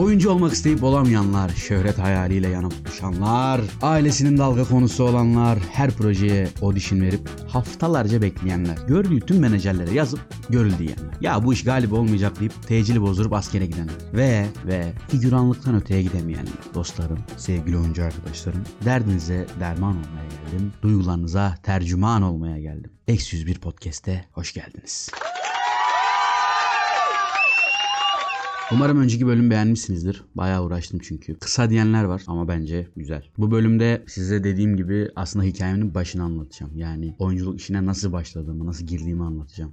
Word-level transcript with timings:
Oyuncu 0.00 0.30
olmak 0.30 0.52
isteyip 0.52 0.82
olamayanlar, 0.84 1.48
şöhret 1.48 1.98
hayaliyle 1.98 2.48
yanıp 2.48 2.72
tutuşanlar, 2.72 3.60
ailesinin 3.82 4.38
dalga 4.38 4.64
konusu 4.64 5.04
olanlar, 5.04 5.58
her 5.72 5.90
projeye 5.90 6.48
audition 6.62 7.00
verip 7.00 7.28
haftalarca 7.48 8.22
bekleyenler, 8.22 8.78
gördüğü 8.88 9.20
tüm 9.20 9.38
menajerlere 9.38 9.94
yazıp 9.94 10.20
görül 10.48 10.78
diyenler. 10.78 11.16
Ya 11.20 11.44
bu 11.44 11.52
iş 11.52 11.64
galiba 11.64 11.96
olmayacak 11.96 12.40
deyip 12.40 12.68
tecili 12.68 13.00
bozdurup 13.00 13.32
askere 13.32 13.66
gidenler. 13.66 13.94
Ve 14.12 14.46
ve 14.66 14.92
figüranlıktan 15.08 15.74
öteye 15.74 16.02
gidemeyenler. 16.02 16.54
Dostlarım, 16.74 17.18
sevgili 17.36 17.78
oyuncu 17.78 18.04
arkadaşlarım, 18.04 18.64
derdinize 18.84 19.46
derman 19.60 19.96
olmaya 19.96 20.28
geldim. 20.28 20.72
Duygularınıza 20.82 21.54
tercüman 21.62 22.22
olmaya 22.22 22.60
geldim. 22.60 22.90
Eksi 23.08 23.36
101 23.36 23.58
Podcast'e 23.58 24.24
hoş 24.32 24.52
geldiniz. 24.52 25.10
Umarım 28.72 29.00
önceki 29.00 29.26
bölüm 29.26 29.50
beğenmişsinizdir. 29.50 30.22
Bayağı 30.34 30.64
uğraştım 30.64 31.00
çünkü. 31.02 31.38
Kısa 31.38 31.70
diyenler 31.70 32.04
var 32.04 32.22
ama 32.26 32.48
bence 32.48 32.88
güzel. 32.96 33.22
Bu 33.38 33.50
bölümde 33.50 34.02
size 34.06 34.44
dediğim 34.44 34.76
gibi 34.76 35.08
aslında 35.16 35.44
hikayemin 35.44 35.94
başını 35.94 36.22
anlatacağım. 36.22 36.72
Yani 36.76 37.14
oyunculuk 37.18 37.60
işine 37.60 37.86
nasıl 37.86 38.12
başladığımı, 38.12 38.66
nasıl 38.66 38.86
girdiğimi 38.86 39.24
anlatacağım. 39.24 39.72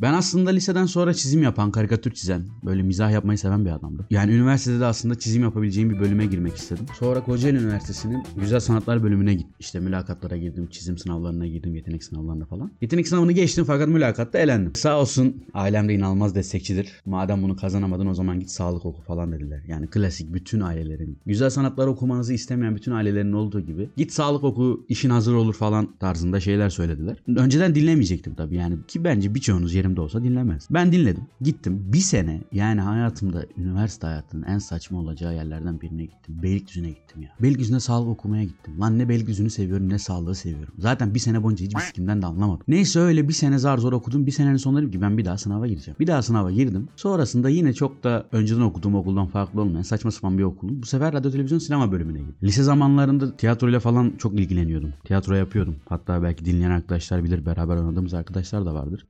Ben 0.00 0.12
aslında 0.12 0.50
liseden 0.50 0.86
sonra 0.86 1.14
çizim 1.14 1.42
yapan, 1.42 1.70
karikatür 1.70 2.10
çizen, 2.10 2.42
böyle 2.64 2.82
mizah 2.82 3.10
yapmayı 3.10 3.38
seven 3.38 3.64
bir 3.64 3.70
adamdım. 3.70 4.06
Yani 4.10 4.32
üniversitede 4.32 4.80
de 4.80 4.84
aslında 4.84 5.18
çizim 5.18 5.42
yapabileceğim 5.42 5.90
bir 5.90 6.00
bölüme 6.00 6.26
girmek 6.26 6.56
istedim. 6.56 6.86
Sonra 6.98 7.24
Kocaeli 7.24 7.58
Üniversitesi'nin 7.58 8.22
Güzel 8.40 8.60
Sanatlar 8.60 9.02
bölümüne 9.02 9.34
gittim. 9.34 9.54
İşte 9.60 9.80
mülakatlara 9.80 10.36
girdim, 10.36 10.68
çizim 10.70 10.98
sınavlarına 10.98 11.46
girdim, 11.46 11.74
yetenek 11.74 12.04
sınavlarına 12.04 12.44
falan. 12.44 12.70
Yetenek 12.80 13.08
sınavını 13.08 13.32
geçtim 13.32 13.64
fakat 13.64 13.88
mülakatta 13.88 14.38
elendim. 14.38 14.72
Sağ 14.74 15.00
olsun 15.00 15.44
ailem 15.54 15.88
de 15.88 15.94
inanılmaz 15.94 16.34
destekçidir. 16.34 16.92
Madem 17.06 17.42
bunu 17.42 17.56
kazanamadın 17.56 18.06
o 18.06 18.14
zaman 18.14 18.40
git 18.40 18.50
sağlık 18.50 18.86
oku 18.86 19.02
falan 19.02 19.32
dediler. 19.32 19.62
Yani 19.68 19.86
klasik 19.86 20.34
bütün 20.34 20.60
ailelerin, 20.60 21.18
güzel 21.26 21.50
sanatlar 21.50 21.86
okumanızı 21.86 22.34
istemeyen 22.34 22.76
bütün 22.76 22.92
ailelerin 22.92 23.32
olduğu 23.32 23.60
gibi 23.60 23.90
git 23.96 24.12
sağlık 24.12 24.44
oku 24.44 24.86
işin 24.88 25.10
hazır 25.10 25.34
olur 25.34 25.54
falan 25.54 25.96
tarzında 26.00 26.40
şeyler 26.40 26.70
söylediler. 26.70 27.16
Önceden 27.36 27.74
dinlemeyecektim 27.74 28.34
tabii 28.34 28.56
yani 28.56 28.76
ki 28.88 29.04
bence 29.04 29.34
birçoğunuz 29.34 29.74
yerimde 29.86 30.00
olsa 30.00 30.24
dinlemez. 30.24 30.68
Ben 30.70 30.92
dinledim. 30.92 31.24
Gittim. 31.40 31.82
Bir 31.92 31.98
sene 31.98 32.40
yani 32.52 32.80
hayatımda 32.80 33.46
üniversite 33.56 34.06
hayatının 34.06 34.42
en 34.42 34.58
saçma 34.58 34.98
olacağı 34.98 35.34
yerlerden 35.34 35.80
birine 35.80 36.04
gittim. 36.04 36.34
Beylikdüzü'ne 36.42 36.88
gittim 36.88 37.22
ya. 37.22 37.28
Beylikdüzü'ne 37.42 37.80
sağlık 37.80 38.08
okumaya 38.08 38.44
gittim. 38.44 38.80
Lan 38.80 38.98
ne 38.98 39.08
Beylikdüzü'nü 39.08 39.50
seviyorum 39.50 39.88
ne 39.88 39.98
sağlığı 39.98 40.34
seviyorum. 40.34 40.74
Zaten 40.78 41.14
bir 41.14 41.18
sene 41.18 41.42
boyunca 41.42 41.64
hiçbir 41.64 41.80
sikimden 41.80 42.22
de 42.22 42.26
anlamadım. 42.26 42.64
Neyse 42.68 43.00
öyle 43.00 43.28
bir 43.28 43.32
sene 43.32 43.58
zar 43.58 43.78
zor 43.78 43.92
okudum. 43.92 44.26
Bir 44.26 44.32
senenin 44.32 44.56
sonunda 44.56 44.80
dedim 44.80 44.92
ki 44.92 45.00
ben 45.00 45.18
bir 45.18 45.24
daha 45.24 45.38
sınava 45.38 45.66
gireceğim. 45.66 45.96
Bir 46.00 46.06
daha 46.06 46.22
sınava 46.22 46.50
girdim. 46.50 46.88
Sonrasında 46.96 47.48
yine 47.48 47.72
çok 47.72 48.04
da 48.04 48.26
önceden 48.32 48.60
okuduğum 48.60 48.94
okuldan 48.94 49.26
farklı 49.26 49.60
olmayan 49.60 49.82
saçma 49.82 50.10
sapan 50.10 50.38
bir 50.38 50.42
okulun. 50.42 50.82
Bu 50.82 50.86
sefer 50.86 51.12
radyo 51.12 51.30
televizyon 51.30 51.58
sinema 51.58 51.92
bölümüne 51.92 52.18
gittim. 52.18 52.34
Lise 52.42 52.62
zamanlarında 52.62 53.36
tiyatroyla 53.36 53.80
falan 53.80 54.12
çok 54.18 54.34
ilgileniyordum. 54.34 54.92
Tiyatro 55.04 55.34
yapıyordum. 55.34 55.76
Hatta 55.88 56.22
belki 56.22 56.44
dinleyen 56.44 56.70
arkadaşlar 56.70 57.24
bilir 57.24 57.46
beraber 57.46 57.76
oynadığımız 57.76 58.14
arkadaşlar 58.14 58.66
da 58.66 58.74
vardır. 58.74 59.06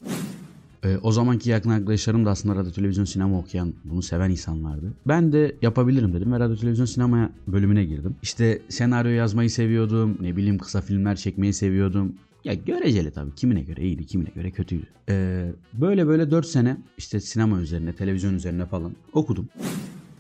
Ee, 0.84 0.96
o 1.02 1.12
zamanki 1.12 1.50
yakın 1.50 1.70
arkadaşlarım 1.70 2.27
da 2.27 2.30
aslında 2.30 2.56
radyo 2.56 2.72
televizyon 2.72 3.05
sinema 3.05 3.38
okuyan, 3.38 3.74
bunu 3.84 4.02
seven 4.02 4.30
insanlardı. 4.30 4.92
Ben 5.06 5.32
de 5.32 5.56
yapabilirim 5.62 6.14
dedim 6.14 6.32
ve 6.32 6.41
radyo 6.41 6.56
televizyon 6.56 6.86
sinema 6.86 7.30
bölümüne 7.46 7.84
girdim. 7.84 8.16
İşte 8.22 8.62
senaryo 8.69 9.10
yazmayı 9.10 9.50
seviyordum, 9.50 10.19
ne 10.20 10.36
bileyim 10.36 10.58
kısa 10.58 10.80
filmler 10.80 11.16
çekmeyi 11.16 11.52
seviyordum. 11.52 12.14
Ya 12.44 12.54
göreceli 12.54 13.10
tabii. 13.10 13.34
Kimine 13.36 13.62
göre 13.62 13.82
iyiydi, 13.82 14.06
kimine 14.06 14.28
göre 14.34 14.50
kötüydü. 14.50 14.86
Ee, 15.08 15.52
böyle 15.72 16.06
böyle 16.06 16.30
4 16.30 16.47
sene 16.47 16.77
işte 16.98 17.20
sinema 17.20 17.60
üzerine, 17.60 17.93
televizyon 17.93 18.34
üzerine 18.34 18.66
falan 18.66 18.93
okudum. 19.12 19.48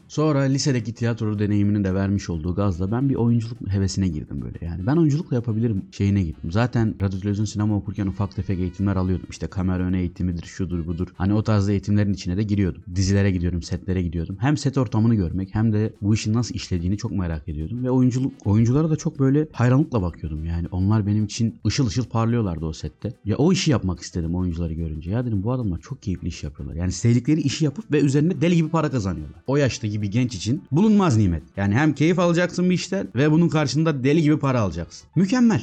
Sonra 0.08 0.40
lisedeki 0.40 0.94
tiyatro 0.94 1.38
deneyiminin 1.38 1.84
de 1.84 1.94
vermiş 1.94 2.30
olduğu 2.30 2.54
gazla 2.54 2.92
ben 2.92 3.08
bir 3.08 3.14
oyunculuk 3.14 3.58
hevesine 3.68 4.08
girdim 4.08 4.42
böyle 4.42 4.64
yani. 4.64 4.86
Ben 4.86 4.96
oyunculukla 4.96 5.36
yapabilirim 5.36 5.84
şeyine 5.90 6.22
gittim. 6.22 6.52
Zaten 6.52 6.94
radyo 7.02 7.46
sinema 7.46 7.76
okurken 7.76 8.06
ufak 8.06 8.36
tefek 8.36 8.58
eğitimler 8.58 8.96
alıyordum. 8.96 9.26
İşte 9.30 9.46
kamera 9.46 9.82
öne 9.82 9.98
eğitimidir, 9.98 10.46
şudur 10.46 10.86
budur. 10.86 11.08
Hani 11.14 11.34
o 11.34 11.42
tarzda 11.42 11.72
eğitimlerin 11.72 12.12
içine 12.12 12.36
de 12.36 12.42
giriyordum. 12.42 12.82
Dizilere 12.94 13.30
gidiyorum, 13.30 13.62
setlere 13.62 14.02
gidiyordum. 14.02 14.36
Hem 14.40 14.56
set 14.56 14.78
ortamını 14.78 15.14
görmek 15.14 15.54
hem 15.54 15.72
de 15.72 15.92
bu 16.02 16.14
işin 16.14 16.34
nasıl 16.34 16.54
işlediğini 16.54 16.96
çok 16.96 17.12
merak 17.12 17.48
ediyordum. 17.48 17.84
Ve 17.84 17.90
oyunculuk 17.90 18.32
oyunculara 18.44 18.90
da 18.90 18.96
çok 18.96 19.18
böyle 19.18 19.48
hayranlıkla 19.52 20.02
bakıyordum 20.02 20.44
yani. 20.44 20.66
Onlar 20.70 21.06
benim 21.06 21.24
için 21.24 21.54
ışıl 21.66 21.86
ışıl 21.86 22.04
parlıyorlardı 22.04 22.66
o 22.66 22.72
sette. 22.72 23.12
Ya 23.24 23.36
o 23.36 23.52
işi 23.52 23.70
yapmak 23.70 24.00
istedim 24.00 24.34
oyuncuları 24.34 24.72
görünce. 24.72 25.10
Ya 25.10 25.26
dedim 25.26 25.42
bu 25.42 25.52
adamlar 25.52 25.80
çok 25.80 26.02
keyifli 26.02 26.28
iş 26.28 26.42
yapıyorlar. 26.42 26.76
Yani 26.76 26.92
sevdikleri 26.92 27.40
işi 27.40 27.64
yapıp 27.64 27.92
ve 27.92 28.00
üzerine 28.00 28.40
deli 28.40 28.56
gibi 28.56 28.68
para 28.68 28.90
kazanıyorlar. 28.90 29.42
O 29.46 29.56
yaşta 29.56 29.86
bir 30.02 30.10
genç 30.10 30.34
için 30.34 30.64
bulunmaz 30.72 31.16
nimet. 31.16 31.42
Yani 31.56 31.74
hem 31.74 31.92
keyif 31.92 32.18
alacaksın 32.18 32.70
bir 32.70 32.74
işten 32.74 33.08
ve 33.14 33.30
bunun 33.30 33.48
karşında 33.48 34.04
deli 34.04 34.22
gibi 34.22 34.38
para 34.38 34.60
alacaksın. 34.60 35.08
Mükemmel. 35.16 35.62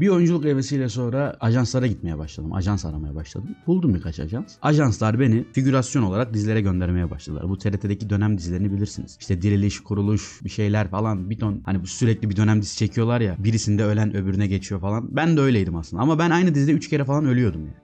Bir 0.00 0.08
oyunculuk 0.08 0.44
hevesiyle 0.44 0.88
sonra 0.88 1.36
ajanslara 1.40 1.86
gitmeye 1.86 2.18
başladım. 2.18 2.52
Ajans 2.52 2.84
aramaya 2.84 3.14
başladım. 3.14 3.48
Buldum 3.66 3.94
birkaç 3.94 4.20
ajans. 4.20 4.54
Ajanslar 4.62 5.20
beni 5.20 5.44
figürasyon 5.52 6.02
olarak 6.02 6.34
dizilere 6.34 6.60
göndermeye 6.60 7.10
başladılar. 7.10 7.48
Bu 7.48 7.58
TRT'deki 7.58 8.10
dönem 8.10 8.38
dizilerini 8.38 8.72
bilirsiniz. 8.72 9.16
İşte 9.20 9.42
diriliş, 9.42 9.80
kuruluş, 9.80 10.40
bir 10.44 10.50
şeyler 10.50 10.88
falan 10.88 11.30
bir 11.30 11.38
ton 11.38 11.62
hani 11.64 11.86
sürekli 11.86 12.30
bir 12.30 12.36
dönem 12.36 12.62
dizi 12.62 12.76
çekiyorlar 12.76 13.20
ya. 13.20 13.36
Birisinde 13.38 13.84
ölen 13.84 14.16
öbürüne 14.16 14.46
geçiyor 14.46 14.80
falan. 14.80 15.16
Ben 15.16 15.36
de 15.36 15.40
öyleydim 15.40 15.76
aslında. 15.76 16.02
Ama 16.02 16.18
ben 16.18 16.30
aynı 16.30 16.54
dizide 16.54 16.72
3 16.72 16.88
kere 16.88 17.04
falan 17.04 17.24
ölüyordum 17.24 17.60
yani. 17.60 17.74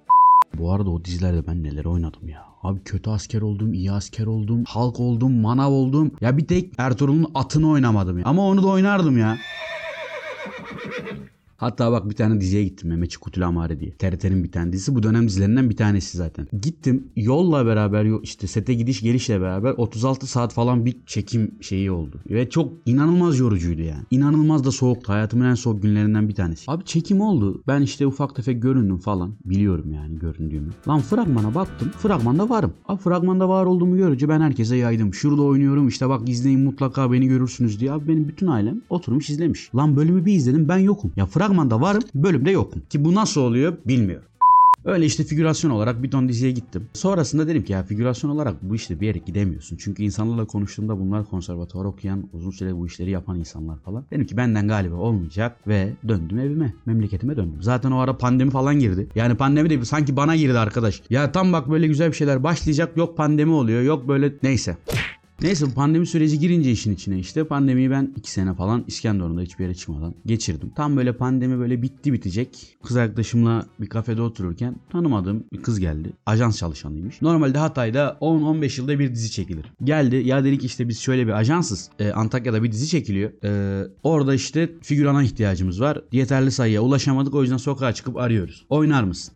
Bu 0.58 0.72
arada 0.72 0.90
o 0.90 1.04
dizilerde 1.04 1.46
ben 1.46 1.64
neler 1.64 1.84
oynadım 1.84 2.28
ya. 2.28 2.44
Abi 2.62 2.80
kötü 2.84 3.10
asker 3.10 3.40
oldum, 3.42 3.74
iyi 3.74 3.92
asker 3.92 4.26
oldum, 4.26 4.64
halk 4.64 5.00
oldum, 5.00 5.32
manav 5.32 5.70
oldum. 5.70 6.12
Ya 6.20 6.36
bir 6.38 6.46
tek 6.46 6.72
Ertuğrul'un 6.78 7.30
atını 7.34 7.70
oynamadım 7.70 8.18
ya. 8.18 8.24
Ama 8.24 8.46
onu 8.46 8.62
da 8.62 8.66
oynardım 8.66 9.18
ya. 9.18 9.38
Hatta 11.60 11.92
bak 11.92 12.10
bir 12.10 12.14
tane 12.14 12.40
diziye 12.40 12.64
gittim 12.64 12.88
Mehmet 12.88 13.16
Kutul 13.16 13.42
Amare 13.42 13.80
diye. 13.80 13.90
TRT'nin 13.90 14.44
bir 14.44 14.52
tane 14.52 14.72
dizisi. 14.72 14.94
Bu 14.94 15.02
dönem 15.02 15.28
dizilerinden 15.28 15.70
bir 15.70 15.76
tanesi 15.76 16.18
zaten. 16.18 16.46
Gittim 16.62 17.08
yolla 17.16 17.66
beraber 17.66 18.22
işte 18.22 18.46
sete 18.46 18.74
gidiş 18.74 19.00
gelişle 19.00 19.40
beraber 19.40 19.70
36 19.70 20.26
saat 20.26 20.52
falan 20.52 20.84
bir 20.84 20.96
çekim 21.06 21.54
şeyi 21.60 21.90
oldu. 21.90 22.20
Ve 22.30 22.50
çok 22.50 22.72
inanılmaz 22.86 23.38
yorucuydu 23.38 23.82
yani. 23.82 24.02
İnanılmaz 24.10 24.64
da 24.64 24.70
soğuktu. 24.70 25.12
Hayatımın 25.12 25.44
en 25.44 25.54
soğuk 25.54 25.82
günlerinden 25.82 26.28
bir 26.28 26.34
tanesi. 26.34 26.70
Abi 26.70 26.84
çekim 26.84 27.20
oldu. 27.20 27.62
Ben 27.66 27.82
işte 27.82 28.06
ufak 28.06 28.36
tefek 28.36 28.62
göründüm 28.62 28.98
falan. 28.98 29.32
Biliyorum 29.44 29.92
yani 29.92 30.18
göründüğümü. 30.18 30.70
Lan 30.88 31.00
fragmana 31.00 31.54
baktım. 31.54 31.90
Fragmanda 31.98 32.48
varım. 32.48 32.72
Abi 32.88 33.02
fragmanda 33.02 33.48
var 33.48 33.66
olduğumu 33.66 33.96
görünce 33.96 34.28
ben 34.28 34.40
herkese 34.40 34.76
yaydım. 34.76 35.14
Şurada 35.14 35.42
oynuyorum 35.42 35.88
işte 35.88 36.08
bak 36.08 36.28
izleyin 36.28 36.60
mutlaka 36.60 37.12
beni 37.12 37.28
görürsünüz 37.28 37.80
diye. 37.80 37.92
Abi 37.92 38.08
benim 38.08 38.28
bütün 38.28 38.46
ailem 38.46 38.80
oturmuş 38.90 39.30
izlemiş. 39.30 39.74
Lan 39.74 39.96
bölümü 39.96 40.24
bir 40.24 40.34
izledim 40.34 40.68
ben 40.68 40.78
yokum. 40.78 41.12
Ya 41.16 41.26
fragman 41.26 41.49
fragmanda 41.50 41.80
varım, 41.80 42.02
bölümde 42.14 42.50
yokum. 42.50 42.82
Ki 42.90 43.04
bu 43.04 43.14
nasıl 43.14 43.40
oluyor 43.40 43.76
bilmiyorum. 43.86 44.24
Öyle 44.84 45.06
işte 45.06 45.24
figürasyon 45.24 45.70
olarak 45.70 46.02
bir 46.02 46.10
ton 46.10 46.28
diziye 46.28 46.52
gittim. 46.52 46.86
Sonrasında 46.92 47.48
dedim 47.48 47.64
ki 47.64 47.72
ya 47.72 47.82
figürasyon 47.82 48.30
olarak 48.30 48.62
bu 48.62 48.74
işte 48.74 49.00
bir 49.00 49.06
yere 49.06 49.18
gidemiyorsun. 49.18 49.76
Çünkü 49.76 50.02
insanlarla 50.02 50.44
konuştuğumda 50.44 51.00
bunlar 51.00 51.24
konservatuvar 51.24 51.84
okuyan, 51.84 52.24
uzun 52.32 52.50
süre 52.50 52.76
bu 52.76 52.86
işleri 52.86 53.10
yapan 53.10 53.38
insanlar 53.38 53.78
falan. 53.78 54.04
Dedim 54.10 54.26
ki 54.26 54.36
benden 54.36 54.68
galiba 54.68 54.94
olmayacak 54.94 55.68
ve 55.68 55.92
döndüm 56.08 56.38
evime, 56.38 56.74
memleketime 56.86 57.36
döndüm. 57.36 57.62
Zaten 57.62 57.90
o 57.90 57.98
ara 57.98 58.16
pandemi 58.16 58.50
falan 58.50 58.78
girdi. 58.78 59.08
Yani 59.14 59.34
pandemi 59.34 59.70
de 59.70 59.84
sanki 59.84 60.16
bana 60.16 60.36
girdi 60.36 60.58
arkadaş. 60.58 61.02
Ya 61.10 61.32
tam 61.32 61.52
bak 61.52 61.70
böyle 61.70 61.86
güzel 61.86 62.08
bir 62.08 62.16
şeyler 62.16 62.42
başlayacak 62.42 62.96
yok 62.96 63.16
pandemi 63.16 63.52
oluyor 63.52 63.82
yok 63.82 64.08
böyle 64.08 64.32
neyse. 64.42 64.76
Neyse 65.42 65.66
pandemi 65.74 66.06
süreci 66.06 66.38
girince 66.38 66.70
işin 66.70 66.94
içine 66.94 67.18
işte 67.18 67.44
pandemiyi 67.44 67.90
ben 67.90 68.14
2 68.16 68.30
sene 68.30 68.54
falan 68.54 68.84
İskenderun'da 68.86 69.40
hiçbir 69.40 69.64
yere 69.64 69.74
çıkmadan 69.74 70.14
geçirdim. 70.26 70.72
Tam 70.76 70.96
böyle 70.96 71.12
pandemi 71.12 71.58
böyle 71.58 71.82
bitti 71.82 72.12
bitecek. 72.12 72.78
Kız 72.82 72.96
arkadaşımla 72.96 73.66
bir 73.80 73.86
kafede 73.86 74.22
otururken 74.22 74.76
tanımadığım 74.92 75.44
bir 75.52 75.62
kız 75.62 75.80
geldi. 75.80 76.12
Ajans 76.26 76.58
çalışanıymış. 76.58 77.22
Normalde 77.22 77.58
Hatay'da 77.58 78.18
10-15 78.20 78.80
yılda 78.80 78.98
bir 78.98 79.14
dizi 79.14 79.30
çekilir. 79.30 79.72
Geldi 79.84 80.16
ya 80.16 80.44
dedik 80.44 80.64
işte 80.64 80.88
biz 80.88 81.00
şöyle 81.00 81.26
bir 81.26 81.32
ajansız. 81.32 81.90
Ee, 81.98 82.10
Antakya'da 82.10 82.62
bir 82.62 82.72
dizi 82.72 82.88
çekiliyor. 82.88 83.30
Ee, 83.44 83.88
orada 84.02 84.34
işte 84.34 84.70
figürana 84.82 85.22
ihtiyacımız 85.22 85.80
var. 85.80 86.02
Yeterli 86.12 86.50
sayıya 86.50 86.80
ulaşamadık 86.80 87.34
o 87.34 87.42
yüzden 87.42 87.56
sokağa 87.56 87.92
çıkıp 87.92 88.16
arıyoruz. 88.16 88.66
Oynar 88.68 89.02
mısın? 89.04 89.34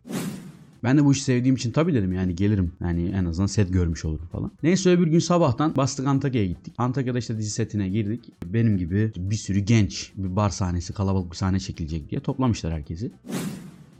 Ben 0.85 0.97
de 0.97 1.05
bu 1.05 1.11
işi 1.11 1.23
sevdiğim 1.23 1.55
için 1.55 1.71
tabii 1.71 1.93
dedim 1.93 2.13
yani 2.13 2.35
gelirim. 2.35 2.71
Yani 2.81 3.09
en 3.09 3.25
azından 3.25 3.47
set 3.47 3.73
görmüş 3.73 4.05
olurum 4.05 4.27
falan. 4.31 4.51
Neyse 4.63 4.89
öbür 4.89 5.07
gün 5.07 5.19
sabahtan 5.19 5.75
bastık 5.75 6.07
Antakya'ya 6.07 6.47
gittik. 6.47 6.73
Antakya'da 6.77 7.19
işte 7.19 7.37
dizi 7.37 7.49
setine 7.49 7.89
girdik. 7.89 8.31
Benim 8.45 8.77
gibi 8.77 9.11
bir 9.17 9.35
sürü 9.35 9.59
genç 9.59 10.11
bir 10.15 10.35
bar 10.35 10.49
sahnesi 10.49 10.93
kalabalık 10.93 11.31
bir 11.31 11.37
sahne 11.37 11.59
çekilecek 11.59 12.11
diye 12.11 12.21
toplamışlar 12.21 12.73
herkesi. 12.73 13.11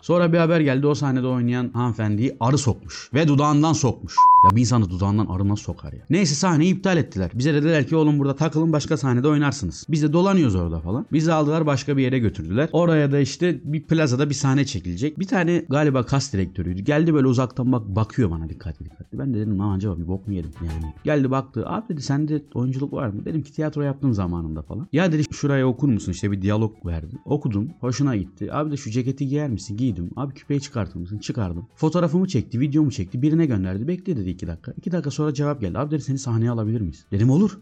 Sonra 0.02 0.34
bir 0.34 0.38
haber 0.38 0.60
geldi 0.60 0.88
o 0.88 0.96
sahnede 0.96 1.28
oynayan 1.28 1.70
hanımefendiyi 1.74 2.38
arı 2.40 2.58
sokmuş. 2.58 3.10
Ve 3.14 3.28
dudağından 3.28 3.74
sokmuş. 3.74 4.16
Ya 4.46 4.56
bir 4.56 4.62
insanı 4.62 4.90
dudağından 4.90 5.26
arı 5.26 5.58
sokar 5.58 5.94
ya? 5.94 6.00
Neyse 6.10 6.36
sahneyi 6.36 6.74
iptal 6.76 6.98
ettiler. 6.98 7.32
Bize 7.34 7.54
dediler 7.54 7.88
ki 7.88 7.96
oğlum 7.96 8.20
burada 8.20 8.36
takılın 8.36 8.74
başka 8.74 8.98
sahnede 8.98 9.28
oynarsınız. 9.28 9.86
Biz 9.90 10.04
de 10.04 10.14
dolanıyoruz 10.14 10.56
orada 10.56 10.80
falan. 10.80 11.06
Bizi 11.14 11.34
aldılar 11.34 11.66
başka 11.66 11.98
bir 11.98 12.04
yere 12.04 12.20
götürdüler. 12.20 12.70
Oraya 12.72 13.12
da 13.12 13.20
işte 13.20 13.60
bir 13.64 13.84
plazada 13.84 14.30
bir 14.30 14.36
sahne 14.36 14.66
çekilecek. 14.66 15.20
Bir 15.20 15.28
tane 15.28 15.66
galiba 15.70 16.04
kas 16.06 16.34
direktörüydü. 16.34 16.82
Geldi 16.82 17.14
böyle 17.14 17.28
uzaktan 17.28 17.72
bak 17.72 17.88
bakıyor 17.88 18.32
bana 18.32 18.50
dikkatli 18.50 18.86
dikkatli. 18.86 19.20
Ben 19.20 19.34
de 19.34 19.38
dedim 19.38 19.60
lan 19.60 19.78
acaba 19.78 19.98
bir 19.98 20.08
bok 20.08 20.28
mu 20.28 20.34
yedim 20.34 20.52
yani. 20.62 20.94
Geldi 21.04 21.32
baktı. 21.32 21.64
Abi 21.68 21.90
dedi 21.90 22.02
sende 22.02 22.42
oyunculuk 22.54 22.94
var 22.94 23.08
mı? 23.08 23.26
Dedim 23.26 23.44
ki 23.44 23.54
tiyatro 23.54 23.82
yaptım 23.82 24.14
zamanında 24.14 24.62
falan. 24.62 24.88
Ya 24.94 25.12
dedi 25.12 25.24
şuraya 25.32 25.68
okur 25.68 25.90
musun? 25.90 26.12
İşte 26.12 26.32
bir 26.32 26.42
diyalog 26.42 26.86
verdi. 26.86 27.16
Okudum. 27.26 27.70
Hoşuna 27.80 28.16
gitti. 28.16 28.54
Abi 28.54 28.72
de 28.72 28.78
şu 28.78 28.90
ceketi 28.90 29.28
giyer 29.28 29.50
misin? 29.50 29.78
Giydim. 29.78 30.10
Abi 30.16 30.34
küpeyi 30.34 30.62
çıkartır 30.62 31.00
mısın? 31.00 31.18
Çıkardım. 31.18 31.68
Fotoğrafımı 31.76 32.28
çekti. 32.28 32.60
Videomu 32.60 32.92
çekti. 32.92 33.22
Birine 33.22 33.46
gönderdi. 33.46 33.88
Bekle 33.88 34.18
dedi 34.18 34.35
iki 34.36 34.48
dakika. 34.48 34.74
İki 34.78 34.92
dakika 34.92 35.12
sonra 35.12 35.34
cevap 35.34 35.62
geldi. 35.62 35.80
Abi 35.80 35.92
dedi 35.92 36.04
seni 36.04 36.20
sahneye 36.20 36.52
alabilir 36.52 36.82
miyiz? 36.82 37.06
Dedim 37.12 37.30
olur. 37.30 37.60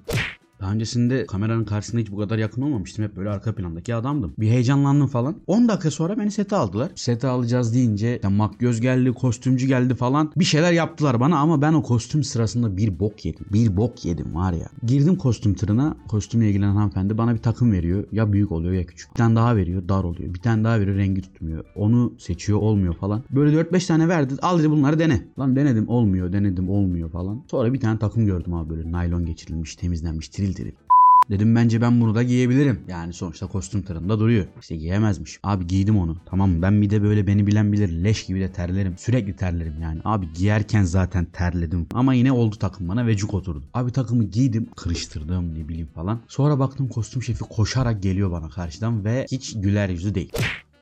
Daha 0.63 0.73
öncesinde 0.73 1.25
kameranın 1.25 1.63
karşısında 1.63 2.01
hiç 2.01 2.11
bu 2.11 2.17
kadar 2.17 2.37
yakın 2.37 2.61
olmamıştım. 2.61 3.05
Hep 3.05 3.15
böyle 3.15 3.29
arka 3.29 3.55
plandaki 3.55 3.95
adamdım. 3.95 4.33
Bir 4.39 4.47
heyecanlandım 4.47 5.07
falan. 5.07 5.35
10 5.47 5.67
dakika 5.67 5.91
sonra 5.91 6.19
beni 6.19 6.31
sete 6.31 6.55
aldılar. 6.55 6.91
Sete 6.95 7.27
alacağız 7.27 7.73
deyince 7.73 8.19
ya 8.23 8.29
makyöz 8.29 8.81
geldi, 8.81 9.13
kostümcü 9.13 9.67
geldi 9.67 9.95
falan. 9.95 10.31
Bir 10.35 10.43
şeyler 10.43 10.71
yaptılar 10.71 11.19
bana 11.19 11.37
ama 11.37 11.61
ben 11.61 11.73
o 11.73 11.83
kostüm 11.83 12.23
sırasında 12.23 12.77
bir 12.77 12.99
bok 12.99 13.25
yedim. 13.25 13.45
Bir 13.53 13.77
bok 13.77 14.05
yedim 14.05 14.35
var 14.35 14.53
ya. 14.53 14.67
Girdim 14.83 15.15
kostüm 15.15 15.53
tırına. 15.53 15.97
Kostümle 16.07 16.49
ilgilenen 16.49 16.75
hanımefendi 16.75 17.17
bana 17.17 17.33
bir 17.33 17.41
takım 17.41 17.71
veriyor. 17.71 18.03
Ya 18.11 18.33
büyük 18.33 18.51
oluyor 18.51 18.73
ya 18.73 18.85
küçük. 18.85 19.11
Bir 19.11 19.15
tane 19.15 19.35
daha 19.35 19.55
veriyor 19.55 19.89
dar 19.89 20.03
oluyor. 20.03 20.33
Bir 20.33 20.39
tane 20.39 20.63
daha 20.63 20.79
veriyor 20.79 20.97
rengi 20.97 21.21
tutmuyor. 21.21 21.65
Onu 21.75 22.13
seçiyor 22.17 22.59
olmuyor 22.59 22.93
falan. 22.93 23.23
Böyle 23.31 23.61
4-5 23.61 23.87
tane 23.87 24.07
verdi. 24.07 24.33
Al 24.41 24.59
dedi 24.59 24.69
bunları 24.69 24.99
dene. 24.99 25.25
Lan 25.39 25.55
denedim 25.55 25.89
olmuyor 25.89 26.33
denedim 26.33 26.69
olmuyor 26.69 27.09
falan. 27.11 27.43
Sonra 27.51 27.73
bir 27.73 27.79
tane 27.79 27.99
takım 27.99 28.25
gördüm 28.25 28.53
abi 28.53 28.69
böyle 28.69 28.91
naylon 28.91 29.25
geçirilmiş 29.25 29.75
temizlenmiş 29.75 30.29
tiril 30.29 30.52
tiril. 30.53 30.71
Dedim 31.29 31.55
bence 31.55 31.81
ben 31.81 32.01
bunu 32.01 32.15
da 32.15 32.23
giyebilirim. 32.23 32.79
Yani 32.87 33.13
sonuçta 33.13 33.47
kostüm 33.47 33.81
tırında 33.81 34.19
duruyor. 34.19 34.45
İşte 34.61 34.75
giyemezmiş. 34.75 35.39
Abi 35.43 35.67
giydim 35.67 35.97
onu. 35.97 36.17
Tamam? 36.25 36.61
Ben 36.61 36.81
bir 36.81 36.89
de 36.89 37.03
böyle 37.03 37.27
beni 37.27 37.47
bilen 37.47 37.73
bilir. 37.73 38.03
Leş 38.03 38.25
gibi 38.25 38.39
de 38.39 38.51
terlerim. 38.51 38.97
Sürekli 38.97 39.35
terlerim 39.35 39.81
yani. 39.81 40.01
Abi 40.05 40.33
giyerken 40.33 40.83
zaten 40.83 41.25
terledim. 41.25 41.87
Ama 41.93 42.13
yine 42.13 42.31
oldu 42.31 42.55
takım 42.59 42.87
bana 42.87 43.07
ve 43.07 43.17
cuk 43.17 43.33
oturdu. 43.33 43.63
Abi 43.73 43.91
takımı 43.91 44.23
giydim. 44.23 44.69
Kırıştırdım 44.75 45.59
ne 45.59 45.67
bileyim 45.67 45.87
falan. 45.95 46.21
Sonra 46.27 46.59
baktım 46.59 46.87
kostüm 46.87 47.23
şefi 47.23 47.43
koşarak 47.43 48.03
geliyor 48.03 48.31
bana 48.31 48.49
karşıdan 48.49 49.05
ve 49.05 49.25
hiç 49.31 49.53
güler 49.61 49.89
yüzü 49.89 50.15
değil. 50.15 50.31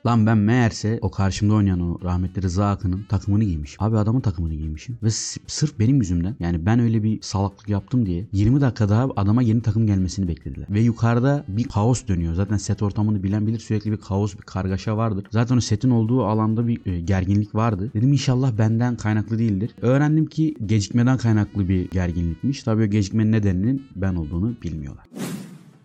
Lan 0.06 0.26
ben 0.26 0.38
meğerse 0.38 0.98
o 1.02 1.10
karşımda 1.10 1.54
oynayan 1.54 1.80
o 1.80 1.98
rahmetli 2.04 2.42
Rıza 2.42 2.70
Akın'ın 2.70 3.04
takımını 3.08 3.44
giymiş. 3.44 3.76
Abi 3.78 3.98
adamın 3.98 4.20
takımını 4.20 4.54
giymişim. 4.54 4.98
Ve 5.02 5.10
sırf 5.46 5.78
benim 5.78 5.96
yüzümden 5.96 6.36
yani 6.40 6.66
ben 6.66 6.78
öyle 6.78 7.02
bir 7.02 7.22
salaklık 7.22 7.68
yaptım 7.68 8.06
diye 8.06 8.26
20 8.32 8.60
dakika 8.60 8.88
daha 8.88 9.08
adama 9.16 9.42
yeni 9.42 9.62
takım 9.62 9.86
gelmesini 9.86 10.28
beklediler. 10.28 10.66
Ve 10.70 10.80
yukarıda 10.80 11.44
bir 11.48 11.64
kaos 11.64 12.06
dönüyor. 12.08 12.34
Zaten 12.34 12.56
set 12.56 12.82
ortamını 12.82 13.22
bilen 13.22 13.46
bilir 13.46 13.58
sürekli 13.58 13.92
bir 13.92 13.96
kaos 13.96 14.36
bir 14.36 14.42
kargaşa 14.42 14.96
vardır. 14.96 15.26
Zaten 15.30 15.56
o 15.56 15.60
setin 15.60 15.90
olduğu 15.90 16.24
alanda 16.24 16.68
bir 16.68 16.86
e, 16.86 17.00
gerginlik 17.00 17.54
vardı. 17.54 17.90
Dedim 17.94 18.12
inşallah 18.12 18.58
benden 18.58 18.96
kaynaklı 18.96 19.38
değildir. 19.38 19.70
Öğrendim 19.82 20.26
ki 20.26 20.54
gecikmeden 20.66 21.18
kaynaklı 21.18 21.68
bir 21.68 21.90
gerginlikmiş. 21.90 22.62
Tabii 22.62 22.82
o 22.82 22.86
gecikmenin 22.86 23.32
nedeninin 23.32 23.86
ben 23.96 24.14
olduğunu 24.14 24.54
bilmiyorlar. 24.62 25.04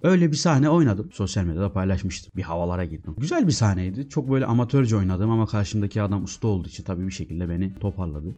Öyle 0.03 0.31
bir 0.31 0.37
sahne 0.37 0.69
oynadım. 0.69 1.09
Sosyal 1.11 1.43
medyada 1.43 1.73
paylaşmıştım. 1.73 2.31
Bir 2.35 2.41
havalara 2.41 2.85
girdim. 2.85 3.15
Güzel 3.17 3.47
bir 3.47 3.51
sahneydi. 3.51 4.09
Çok 4.09 4.31
böyle 4.31 4.45
amatörce 4.45 4.95
oynadım 4.97 5.29
ama 5.29 5.45
karşımdaki 5.45 6.01
adam 6.01 6.23
usta 6.23 6.47
olduğu 6.47 6.67
için 6.67 6.83
tabii 6.83 7.07
bir 7.07 7.11
şekilde 7.11 7.49
beni 7.49 7.73
toparladı. 7.79 8.35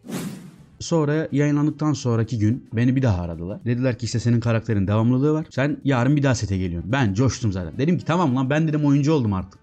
Sonra 0.79 1.27
yayınlandıktan 1.31 1.93
sonraki 1.93 2.39
gün 2.39 2.69
beni 2.73 2.95
bir 2.95 3.01
daha 3.01 3.21
aradılar. 3.21 3.59
Dediler 3.65 3.97
ki 3.97 4.05
işte 4.05 4.19
senin 4.19 4.39
karakterin 4.39 4.87
devamlılığı 4.87 5.33
var. 5.33 5.45
Sen 5.49 5.77
yarın 5.83 6.15
bir 6.15 6.23
daha 6.23 6.35
sete 6.35 6.57
geliyorsun. 6.57 6.91
Ben 6.91 7.13
coştum 7.13 7.51
zaten. 7.51 7.77
Dedim 7.77 7.97
ki 7.97 8.05
tamam 8.05 8.35
lan 8.35 8.49
ben 8.49 8.67
dedim 8.67 8.85
oyuncu 8.85 9.13
oldum 9.13 9.33
artık. 9.33 9.59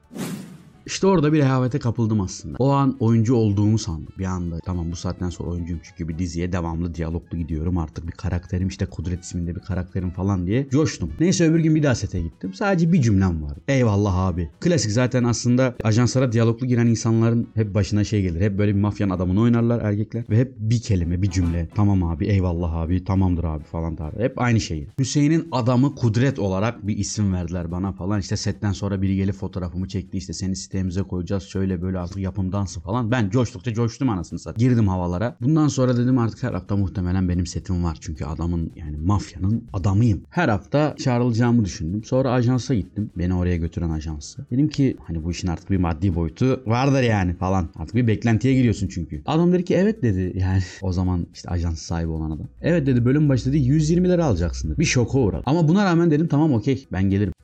İşte 0.87 1.07
orada 1.07 1.33
bir 1.33 1.39
rehavete 1.39 1.79
kapıldım 1.79 2.21
aslında. 2.21 2.57
O 2.59 2.71
an 2.71 2.97
oyuncu 3.01 3.35
olduğumu 3.35 3.79
sandım. 3.79 4.15
Bir 4.19 4.25
anda 4.25 4.61
tamam 4.61 4.93
bu 4.93 4.97
saatten 4.97 5.31
sonra 5.31 5.51
oyuncuyum 5.51 5.81
çünkü 5.85 6.09
bir 6.09 6.19
diziye 6.19 6.53
devamlı 6.53 6.95
diyaloglu 6.95 7.39
gidiyorum. 7.39 7.79
Artık 7.79 8.07
bir 8.07 8.13
karakterim 8.13 8.69
işte 8.69 8.87
Kudret 8.87 9.25
isminde 9.25 9.55
bir 9.55 9.61
karakterim 9.61 10.11
falan 10.11 10.47
diye 10.47 10.69
coştum. 10.71 11.13
Neyse 11.21 11.51
öbür 11.51 11.61
gün 11.61 11.75
bir 11.75 11.83
daha 11.83 11.95
sete 11.95 12.23
gittim. 12.23 12.55
Sadece 12.55 12.93
bir 12.93 13.03
cümlem 13.03 13.43
var. 13.43 13.59
Eyvallah 13.69 14.17
abi. 14.17 14.51
Klasik 14.61 14.93
zaten 14.93 15.25
aslında 15.25 15.75
ajanslara 15.85 16.33
diyaloglu 16.33 16.67
giren 16.67 16.87
insanların 16.87 17.49
hep 17.55 17.75
başına 17.75 18.05
şey 18.05 18.23
gelir. 18.23 18.41
Hep 18.41 18.59
böyle 18.59 18.75
bir 18.75 18.81
mafyanın 18.81 19.13
adamını 19.13 19.41
oynarlar 19.41 19.81
erkekler. 19.83 20.25
Ve 20.31 20.39
hep 20.39 20.55
bir 20.59 20.81
kelime 20.83 21.23
bir 21.23 21.31
cümle. 21.31 21.69
Tamam 21.75 22.03
abi 22.03 22.27
eyvallah 22.27 22.75
abi 22.75 23.05
tamamdır 23.05 23.45
abi 23.45 23.65
falan 23.65 23.97
tarzı. 23.97 24.19
Hep 24.19 24.41
aynı 24.41 24.61
şeyi. 24.61 24.89
Hüseyin'in 24.99 25.49
adamı 25.53 25.95
Kudret 25.95 26.39
olarak 26.39 26.87
bir 26.87 26.97
isim 26.97 27.33
verdiler 27.33 27.71
bana 27.71 27.93
falan. 27.93 28.21
İşte 28.21 28.37
setten 28.37 28.73
sonra 28.73 29.03
biri 29.03 29.17
gelip 29.17 29.35
fotoğrafımı 29.35 29.89
çekti. 29.89 30.19
İşte 30.19 30.33
seni 30.33 30.57
sitemize 30.77 31.03
koyacağız. 31.03 31.43
Şöyle 31.43 31.83
böyle 31.83 31.99
artık 31.99 32.19
yapımdansın 32.19 32.81
falan. 32.81 33.11
Ben 33.11 33.31
coştukça 33.31 33.75
coştum 33.75 34.09
anasını 34.09 34.39
satayım. 34.39 34.71
Girdim 34.71 34.89
havalara. 34.89 35.37
Bundan 35.41 35.69
sonra 35.69 35.97
dedim 35.97 36.19
artık 36.19 36.43
her 36.43 36.53
hafta 36.53 36.77
muhtemelen 36.77 37.29
benim 37.29 37.47
setim 37.47 37.85
var. 37.85 37.99
Çünkü 38.01 38.25
adamın 38.25 38.71
yani 38.77 38.97
mafyanın 38.97 39.65
adamıyım. 39.73 40.23
Her 40.31 40.49
hafta 40.49 40.97
çağrılacağımı 40.97 41.65
düşündüm. 41.65 42.05
Sonra 42.05 42.33
ajansa 42.33 42.75
gittim. 42.75 43.11
Beni 43.19 43.35
oraya 43.35 43.57
götüren 43.57 43.91
ajansa. 43.91 44.43
Dedim 44.51 44.69
ki 44.69 44.97
hani 45.07 45.25
bu 45.25 45.31
işin 45.31 45.49
artık 45.49 45.71
bir 45.71 45.77
maddi 45.77 46.15
boyutu 46.15 46.63
vardır 46.67 47.03
yani 47.03 47.35
falan. 47.35 47.69
Artık 47.77 47.95
bir 47.95 48.07
beklentiye 48.07 48.55
giriyorsun 48.55 48.89
çünkü. 48.89 49.23
Adam 49.27 49.53
dedi 49.53 49.65
ki 49.65 49.75
evet 49.75 50.03
dedi. 50.03 50.33
Yani 50.39 50.63
o 50.83 50.93
zaman 50.93 51.27
işte 51.35 51.49
ajans 51.51 51.79
sahibi 51.79 52.11
olan 52.11 52.31
adam. 52.31 52.47
Evet 52.63 52.87
dedi 52.87 53.05
bölüm 53.05 53.29
başı 53.29 53.49
dedi 53.49 53.59
120 53.59 54.09
lira 54.09 54.25
alacaksın 54.25 54.71
dedi. 54.71 54.79
Bir 54.79 54.85
şoka 54.85 55.19
uğradım. 55.19 55.43
Ama 55.47 55.69
buna 55.69 55.85
rağmen 55.85 56.11
dedim 56.11 56.29
tamam 56.29 56.53
okey 56.53 56.87
ben 56.93 57.11
gelirim. 57.11 57.36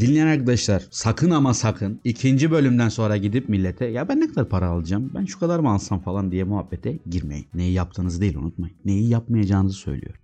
Dinleyen 0.00 0.26
arkadaşlar 0.26 0.82
sakın 0.90 1.30
ama 1.30 1.54
sakın 1.54 2.00
ikinci 2.04 2.50
bölümden 2.50 2.88
sonra 2.88 3.16
gidip 3.16 3.48
millete 3.48 3.86
ya 3.86 4.08
ben 4.08 4.20
ne 4.20 4.28
kadar 4.28 4.48
para 4.48 4.66
alacağım 4.66 5.10
ben 5.14 5.24
şu 5.24 5.38
kadar 5.38 5.58
mı 5.58 5.70
alsam 5.70 6.00
falan 6.00 6.32
diye 6.32 6.44
muhabbete 6.44 6.98
girmeyin. 7.10 7.46
Neyi 7.54 7.72
yaptığınızı 7.72 8.20
değil 8.20 8.36
unutmayın. 8.36 8.76
Neyi 8.84 9.08
yapmayacağınızı 9.08 9.74
söylüyor. 9.74 10.14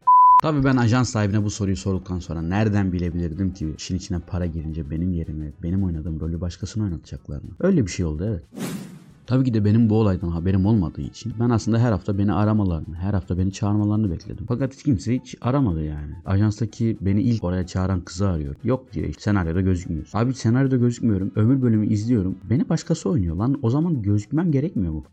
Tabii 0.42 0.64
ben 0.64 0.76
ajans 0.76 1.10
sahibine 1.10 1.44
bu 1.44 1.50
soruyu 1.50 1.76
sorduktan 1.76 2.18
sonra 2.18 2.42
nereden 2.42 2.92
bilebilirdim 2.92 3.54
ki 3.54 3.74
işin 3.78 3.96
içine 3.96 4.18
para 4.18 4.46
girince 4.46 4.90
benim 4.90 5.12
yerime 5.12 5.52
benim 5.62 5.84
oynadığım 5.84 6.20
rolü 6.20 6.40
başkasına 6.40 6.84
oynatacaklarını. 6.84 7.50
Öyle 7.60 7.86
bir 7.86 7.90
şey 7.90 8.06
oldu 8.06 8.26
evet. 8.28 8.42
Tabii 9.26 9.44
ki 9.44 9.54
de 9.54 9.64
benim 9.64 9.90
bu 9.90 9.94
olaydan 9.94 10.28
haberim 10.28 10.66
olmadığı 10.66 11.00
için 11.00 11.32
ben 11.40 11.50
aslında 11.50 11.78
her 11.78 11.92
hafta 11.92 12.18
beni 12.18 12.32
aramalarını, 12.32 12.94
her 12.94 13.14
hafta 13.14 13.38
beni 13.38 13.52
çağırmalarını 13.52 14.10
bekledim. 14.10 14.44
Fakat 14.48 14.74
hiç 14.74 14.82
kimse 14.82 15.14
hiç 15.14 15.34
aramadı 15.40 15.84
yani. 15.84 16.12
Ajanstaki 16.26 16.96
beni 17.00 17.22
ilk 17.22 17.44
oraya 17.44 17.66
çağıran 17.66 18.00
kızı 18.00 18.28
arıyor. 18.28 18.54
Yok 18.64 18.92
diyor 18.92 19.08
işte 19.08 19.22
senaryoda 19.22 19.60
gözükmüyorsun. 19.60 20.18
Abi 20.18 20.34
senaryoda 20.34 20.76
gözükmüyorum. 20.76 21.30
Öbür 21.36 21.62
bölümü 21.62 21.86
izliyorum. 21.86 22.36
Beni 22.50 22.68
başkası 22.68 23.10
oynuyor 23.10 23.36
lan. 23.36 23.58
O 23.62 23.70
zaman 23.70 24.02
gözükmem 24.02 24.52
gerekmiyor 24.52 24.92
mu? 24.92 25.04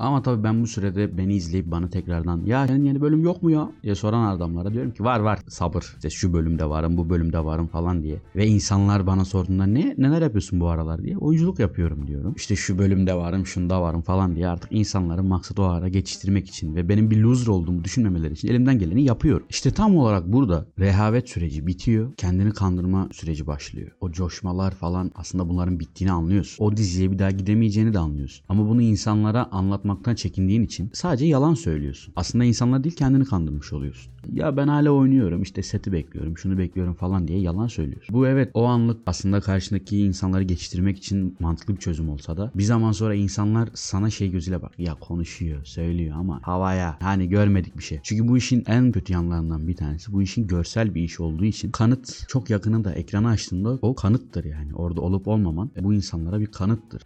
Ama 0.00 0.22
tabii 0.22 0.44
ben 0.44 0.62
bu 0.62 0.66
sürede 0.66 1.18
beni 1.18 1.34
izleyip 1.34 1.66
bana 1.66 1.90
tekrardan 1.90 2.42
ya 2.46 2.66
senin 2.66 2.84
yeni 2.84 3.00
bölüm 3.00 3.24
yok 3.24 3.42
mu 3.42 3.50
ya 3.50 3.70
diye 3.82 3.94
soran 3.94 4.36
adamlara 4.36 4.72
diyorum 4.72 4.90
ki 4.90 5.04
var 5.04 5.20
var 5.20 5.38
sabır 5.48 5.84
işte 5.96 6.10
şu 6.10 6.32
bölümde 6.32 6.68
varım 6.68 6.96
bu 6.96 7.10
bölümde 7.10 7.44
varım 7.44 7.66
falan 7.66 8.02
diye. 8.02 8.16
Ve 8.36 8.46
insanlar 8.46 9.06
bana 9.06 9.24
sorduğunda 9.24 9.66
ne 9.66 9.94
neler 9.98 10.22
yapıyorsun 10.22 10.60
bu 10.60 10.68
aralar 10.68 11.02
diye 11.02 11.16
oyunculuk 11.16 11.58
yapıyorum 11.58 12.06
diyorum. 12.06 12.34
İşte 12.36 12.56
şu 12.56 12.78
bölümde 12.78 13.14
varım 13.14 13.46
şunda 13.46 13.82
varım 13.82 14.02
falan 14.02 14.36
diye 14.36 14.48
artık 14.48 14.72
insanların 14.72 15.26
maksadı 15.26 15.62
o 15.62 15.64
ara 15.64 15.88
geçiştirmek 15.88 16.48
için 16.48 16.76
ve 16.76 16.88
benim 16.88 17.10
bir 17.10 17.16
loser 17.16 17.46
olduğumu 17.46 17.84
düşünmemeleri 17.84 18.32
için 18.32 18.48
elimden 18.48 18.78
geleni 18.78 19.02
yapıyorum. 19.02 19.46
İşte 19.50 19.70
tam 19.70 19.96
olarak 19.96 20.32
burada 20.32 20.66
rehavet 20.78 21.28
süreci 21.28 21.66
bitiyor. 21.66 22.14
Kendini 22.16 22.50
kandırma 22.50 23.08
süreci 23.12 23.46
başlıyor. 23.46 23.90
O 24.00 24.12
coşmalar 24.12 24.70
falan 24.70 25.10
aslında 25.14 25.48
bunların 25.48 25.80
bittiğini 25.80 26.12
anlıyorsun. 26.12 26.64
O 26.64 26.76
diziye 26.76 27.10
bir 27.12 27.18
daha 27.18 27.30
gidemeyeceğini 27.30 27.94
de 27.94 27.98
anlıyorsun. 27.98 28.44
Ama 28.48 28.68
bunu 28.68 28.82
insanlara 28.82 29.48
anlatmaktan 29.90 30.14
çekindiğin 30.14 30.62
için 30.62 30.90
sadece 30.92 31.26
yalan 31.26 31.54
söylüyorsun. 31.54 32.12
Aslında 32.16 32.44
insanlar 32.44 32.84
değil 32.84 32.96
kendini 32.96 33.24
kandırmış 33.24 33.72
oluyorsun. 33.72 34.12
Ya 34.32 34.56
ben 34.56 34.68
hala 34.68 34.90
oynuyorum 34.90 35.42
işte 35.42 35.62
seti 35.62 35.92
bekliyorum 35.92 36.38
şunu 36.38 36.58
bekliyorum 36.58 36.94
falan 36.94 37.28
diye 37.28 37.40
yalan 37.40 37.66
söylüyorsun. 37.66 38.14
Bu 38.14 38.26
evet 38.26 38.50
o 38.54 38.64
anlık 38.64 39.00
aslında 39.06 39.40
karşındaki 39.40 39.98
insanları 39.98 40.42
geçiştirmek 40.42 40.98
için 40.98 41.36
mantıklı 41.40 41.74
bir 41.74 41.80
çözüm 41.80 42.08
olsa 42.08 42.36
da 42.36 42.50
bir 42.54 42.62
zaman 42.62 42.92
sonra 42.92 43.14
insanlar 43.14 43.68
sana 43.74 44.10
şey 44.10 44.30
gözüyle 44.30 44.62
bak 44.62 44.78
ya 44.78 44.94
konuşuyor 44.94 45.64
söylüyor 45.64 46.16
ama 46.18 46.40
havaya 46.42 46.96
hani 47.00 47.28
görmedik 47.28 47.78
bir 47.78 47.82
şey. 47.82 48.00
Çünkü 48.02 48.28
bu 48.28 48.36
işin 48.36 48.64
en 48.66 48.92
kötü 48.92 49.12
yanlarından 49.12 49.68
bir 49.68 49.76
tanesi 49.76 50.12
bu 50.12 50.22
işin 50.22 50.46
görsel 50.46 50.94
bir 50.94 51.02
iş 51.02 51.20
olduğu 51.20 51.44
için 51.44 51.70
kanıt 51.70 52.28
çok 52.28 52.50
yakınında 52.50 52.92
ekranı 52.92 53.28
açtığında 53.28 53.78
o 53.82 53.94
kanıttır 53.94 54.44
yani 54.44 54.74
orada 54.74 55.00
olup 55.00 55.28
olmaman 55.28 55.70
bu 55.80 55.94
insanlara 55.94 56.40
bir 56.40 56.46
kanıttır. 56.46 57.02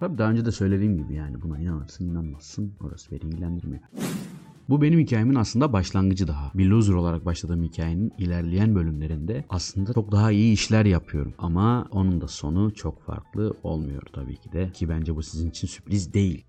Tabii 0.00 0.18
daha 0.18 0.30
önce 0.30 0.44
de 0.44 0.52
söylediğim 0.52 0.96
gibi 0.96 1.14
yani 1.14 1.42
buna 1.42 1.58
inanırsın 1.58 2.10
inanmazsın 2.10 2.72
orası 2.80 3.10
beni 3.10 3.20
ilgilendirmiyor. 3.20 3.82
Bu 4.68 4.82
benim 4.82 4.98
hikayemin 4.98 5.34
aslında 5.34 5.72
başlangıcı 5.72 6.28
daha. 6.28 6.50
Bir 6.54 6.66
loser 6.66 6.92
olarak 6.92 7.24
başladığım 7.24 7.62
hikayenin 7.62 8.12
ilerleyen 8.18 8.74
bölümlerinde 8.74 9.44
aslında 9.48 9.92
çok 9.92 10.12
daha 10.12 10.32
iyi 10.32 10.52
işler 10.52 10.84
yapıyorum. 10.84 11.34
Ama 11.38 11.88
onun 11.90 12.20
da 12.20 12.28
sonu 12.28 12.74
çok 12.74 13.02
farklı 13.02 13.54
olmuyor 13.62 14.02
tabii 14.12 14.36
ki 14.36 14.52
de. 14.52 14.70
Ki 14.72 14.88
bence 14.88 15.16
bu 15.16 15.22
sizin 15.22 15.50
için 15.50 15.68
sürpriz 15.68 16.14
değil. 16.14 16.44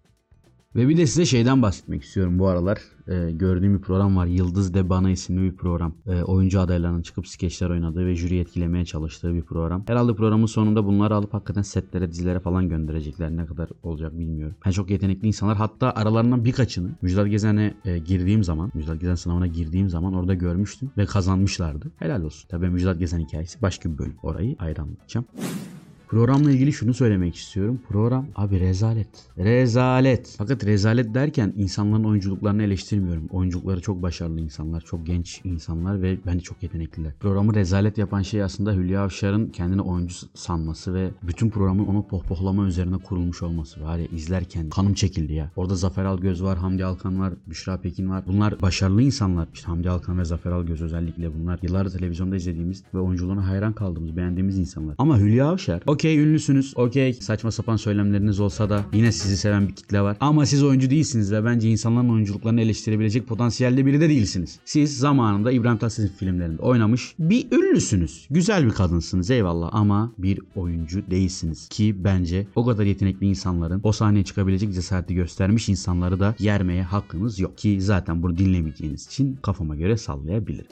Ve 0.76 0.90
bir 0.90 0.98
de 0.98 1.08
size 1.08 1.26
şeyden 1.26 1.62
bahsetmek 1.62 2.04
istiyorum 2.04 2.40
bu 2.40 2.48
aralar. 2.48 2.80
Ee, 3.08 3.32
gördüğüm 3.32 3.78
bir 3.78 3.82
program 3.82 4.18
var. 4.18 4.26
Yıldız 4.26 4.74
de 4.74 4.90
Bana 4.90 5.10
isimli 5.10 5.52
bir 5.52 5.58
program. 5.58 5.94
Ee, 6.08 6.24
oyuncu 6.24 6.60
adaylarının 6.60 7.02
çıkıp 7.02 7.28
skeçler 7.28 7.70
oynadığı 7.70 8.06
ve 8.06 8.16
jüri 8.16 8.40
etkilemeye 8.40 8.86
çalıştığı 8.86 9.34
bir 9.34 9.42
program. 9.42 9.84
Herhalde 9.88 10.16
programın 10.16 10.46
sonunda 10.46 10.86
bunları 10.86 11.16
alıp 11.16 11.34
hakikaten 11.34 11.62
setlere, 11.62 12.12
dizilere 12.12 12.40
falan 12.40 12.70
gönderecekler. 12.70 13.32
Ne 13.32 13.46
kadar 13.46 13.70
olacak 13.84 14.20
bilmiyorum. 14.20 14.56
Yani 14.66 14.74
çok 14.74 14.90
yetenekli 14.90 15.28
insanlar. 15.28 15.58
Hatta 15.58 15.92
aralarından 15.92 16.46
birkaçını 16.46 16.90
Müjdat 17.02 17.30
Gezen'e 17.30 17.74
e, 17.86 17.98
girdiğim 17.98 18.44
zaman, 18.44 18.72
Müjdat 18.74 19.00
Gezen 19.00 19.16
sınavına 19.16 19.48
girdiğim 19.48 19.90
zaman 19.90 20.14
orada 20.14 20.34
görmüştüm 20.34 20.92
ve 20.98 21.06
kazanmışlardı. 21.06 21.92
Helal 21.98 22.24
olsun. 22.24 22.48
Tabii 22.50 22.70
Müjdat 22.70 23.00
Gezen 23.00 23.20
hikayesi 23.20 23.62
başka 23.62 23.94
bir 23.94 23.98
bölüm. 23.98 24.16
Orayı 24.24 24.56
ayrı 24.60 24.82
anlatacağım. 24.82 25.26
Programla 26.10 26.51
ilgili 26.51 26.74
şunu 26.74 26.94
söylemek 26.94 27.36
istiyorum. 27.36 27.80
Program 27.89 28.25
abi 28.36 28.60
rezalet. 28.60 29.08
Rezalet. 29.38 30.36
Fakat 30.38 30.66
rezalet 30.66 31.13
derken 31.13 31.54
insanların 31.58 32.04
oyunculuklarını 32.04 32.63
eleştirmiyorum. 32.63 33.28
Oyunculukları 33.32 33.82
çok 33.82 34.01
başarılı 34.01 34.39
insanlar, 34.39 34.82
çok 34.82 35.06
genç 35.06 35.42
insanlar 35.44 36.01
ve 36.01 36.18
bence 36.25 36.39
çok 36.39 36.63
yetenekliler. 36.63 37.13
Programı 37.20 37.56
rezalet 37.56 37.98
yapan 37.98 38.22
şey 38.22 38.44
aslında 38.44 38.74
Hülya 38.74 39.04
Avşar'ın 39.04 39.50
kendini 39.50 39.82
oyuncu 39.82 40.16
sanması 40.34 40.94
ve 40.94 41.10
bütün 41.24 41.50
programın 41.50 41.86
onu 41.86 42.08
pohpohlama 42.08 42.68
üzerine 42.68 42.98
kurulmuş 42.98 43.44
olması. 43.44 43.84
Var 43.84 43.98
ya 43.98 44.06
izlerken 44.06 44.70
kanım 44.70 44.94
çekildi 44.94 45.34
ya. 45.34 45.51
Orada 45.56 45.75
Zafer 45.75 46.06
Algöz 46.06 46.44
var, 46.44 46.58
Hamdi 46.58 46.86
Alkan 46.86 47.20
var, 47.20 47.34
Büşra 47.48 47.78
Pekin 47.78 48.10
var. 48.10 48.24
Bunlar 48.28 48.62
başarılı 48.62 49.01
insanlar. 49.01 49.48
İşte 49.54 49.68
Hamdi 49.68 49.89
Alkan 49.89 50.20
ve 50.20 50.25
Zafer 50.25 50.51
Algöz 50.51 50.82
özellikle 50.82 51.34
bunlar. 51.34 51.60
Yıllardır 51.62 51.92
televizyonda 51.92 52.36
izlediğimiz 52.36 52.84
ve 52.94 53.00
oyunculuğuna 53.00 53.48
hayran 53.48 53.74
kaldığımız, 53.74 54.18
beğendiğimiz 54.18 54.58
insanlar. 54.60 54.96
Ama 54.98 55.20
Hülya 55.20 55.48
Avşar, 55.48 55.84
okey 56.00 56.20
ünlüsünüz, 56.20 56.74
okey 56.75 57.13
saçma 57.13 57.51
sapan 57.51 57.75
söylemleriniz 57.75 58.39
olsa 58.39 58.70
da 58.70 58.86
yine 58.94 59.12
sizi 59.12 59.38
seven 59.38 59.68
bir 59.68 59.75
kitle 59.75 60.01
var. 60.01 60.18
Ama 60.20 60.46
siz 60.46 60.63
oyuncu 60.63 60.89
değilsiniz 60.89 61.32
ve 61.32 61.46
bence 61.46 61.70
insanların 61.70 62.10
oyunculuklarını 62.10 62.62
eleştirebilecek 62.62 63.27
potansiyelde 63.27 63.86
biri 63.86 64.01
de 64.01 64.10
değilsiniz. 64.10 64.60
Siz 64.65 64.98
zamanında 64.98 65.51
İbrahim 65.51 65.77
Tatlıses'in 65.77 66.15
filmlerinde 66.18 66.62
oynamış 66.62 67.15
bir 67.20 67.51
ünlüsünüz. 67.51 68.27
Güzel 68.29 68.65
bir 68.65 68.72
kadınsınız 68.72 69.29
eyvallah 69.32 69.70
ama 69.72 70.13
bir 70.18 70.39
oyuncu 70.56 71.12
değilsiniz. 71.12 71.68
Ki 71.68 71.96
bence 72.03 72.48
o 72.56 72.65
kadar 72.65 72.84
yetenekli 72.84 73.27
insanların 73.27 73.82
o 73.84 73.91
sahneye 73.91 74.24
çıkabilecek 74.24 74.74
cesareti 74.74 75.15
göstermiş 75.15 75.70
insanları 75.70 76.20
da 76.20 76.36
yermeye 76.39 76.84
hakkınız 76.84 77.39
yok. 77.39 77.58
Ki 77.58 77.82
zaten 77.82 78.24
bunu 78.24 78.38
dinlemeyeceğiniz 78.38 79.06
için 79.06 79.38
kafama 79.41 79.75
göre 79.75 79.98
sallayabilirim. 79.98 80.68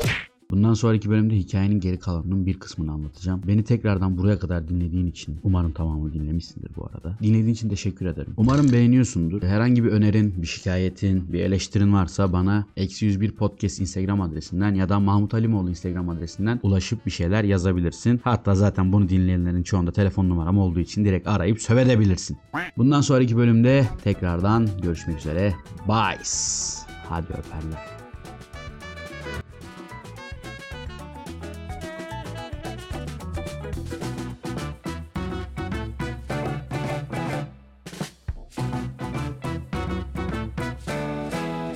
Bundan 0.51 0.73
sonraki 0.73 1.09
bölümde 1.09 1.35
hikayenin 1.35 1.79
geri 1.79 1.99
kalanının 1.99 2.45
bir 2.45 2.59
kısmını 2.59 2.91
anlatacağım. 2.91 3.41
Beni 3.47 3.63
tekrardan 3.63 4.17
buraya 4.17 4.39
kadar 4.39 4.67
dinlediğin 4.67 5.07
için 5.07 5.39
umarım 5.43 5.71
tamamını 5.71 6.13
dinlemişsindir 6.13 6.71
bu 6.77 6.85
arada. 6.85 7.17
Dinlediğin 7.21 7.53
için 7.53 7.69
teşekkür 7.69 8.05
ederim. 8.05 8.33
Umarım 8.37 8.71
beğeniyorsundur. 8.71 9.43
Herhangi 9.43 9.83
bir 9.83 9.89
önerin, 9.89 10.33
bir 10.41 10.47
şikayetin, 10.47 11.33
bir 11.33 11.39
eleştirin 11.39 11.93
varsa 11.93 12.33
bana 12.33 12.65
eksi 12.77 13.05
101 13.05 13.31
podcast 13.31 13.79
Instagram 13.79 14.21
adresinden 14.21 14.75
ya 14.75 14.89
da 14.89 14.99
Mahmut 14.99 15.33
Halimoğlu 15.33 15.69
Instagram 15.69 16.09
adresinden 16.09 16.59
ulaşıp 16.63 17.05
bir 17.05 17.11
şeyler 17.11 17.43
yazabilirsin. 17.43 18.21
Hatta 18.23 18.55
zaten 18.55 18.93
bunu 18.93 19.09
dinleyenlerin 19.09 19.63
çoğunda 19.63 19.91
telefon 19.91 20.29
numaram 20.29 20.57
olduğu 20.57 20.79
için 20.79 21.05
direkt 21.05 21.27
arayıp 21.27 21.61
sövedebilirsin. 21.61 22.37
Bundan 22.77 23.01
sonraki 23.01 23.37
bölümde 23.37 23.87
tekrardan 24.03 24.67
görüşmek 24.81 25.17
üzere. 25.17 25.53
Bye. 25.87 26.17
Hadi 27.09 27.27
öperler. 27.27 27.96